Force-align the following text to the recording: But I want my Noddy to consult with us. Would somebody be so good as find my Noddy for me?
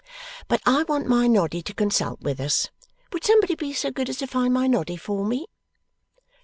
But 0.47 0.61
I 0.65 0.81
want 0.81 1.05
my 1.05 1.27
Noddy 1.27 1.61
to 1.61 1.75
consult 1.75 2.21
with 2.21 2.39
us. 2.39 2.69
Would 3.13 3.23
somebody 3.23 3.53
be 3.53 3.71
so 3.71 3.91
good 3.91 4.09
as 4.09 4.17
find 4.17 4.51
my 4.51 4.65
Noddy 4.65 4.97
for 4.97 5.23
me? 5.27 5.45